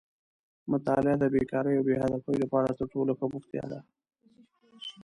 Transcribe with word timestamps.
مطالعه 0.71 1.15
د 1.19 1.23
بېکارۍ 1.33 1.73
او 1.77 1.83
بې 1.87 1.95
هدفۍ 2.03 2.35
لپاره 2.43 2.75
تر 2.79 2.85
ټولو 2.93 3.11
ښه 3.19 3.25
بوختیا 3.31 3.65
ده. 3.71 3.79